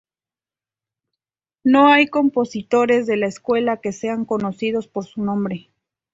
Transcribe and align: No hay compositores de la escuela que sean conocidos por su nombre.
No 1.63 1.89
hay 1.89 2.07
compositores 2.07 3.05
de 3.05 3.17
la 3.17 3.27
escuela 3.27 3.77
que 3.81 3.91
sean 3.91 4.25
conocidos 4.25 4.87
por 4.87 5.05
su 5.05 5.21
nombre. 5.23 5.69